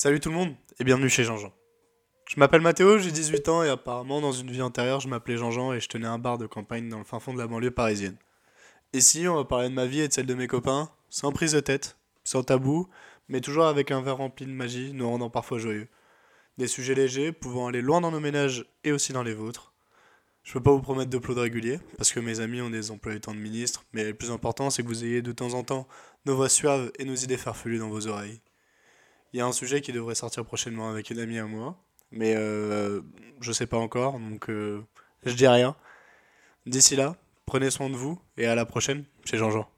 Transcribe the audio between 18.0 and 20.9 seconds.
dans nos ménages et aussi dans les vôtres. Je peux pas vous